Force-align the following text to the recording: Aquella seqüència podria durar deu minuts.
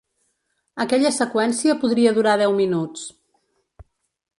Aquella 0.85 1.11
seqüència 1.19 1.77
podria 1.85 2.17
durar 2.19 2.37
deu 2.43 2.59
minuts. 2.65 3.05